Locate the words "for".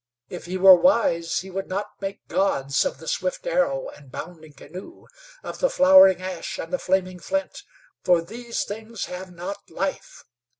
8.03-8.23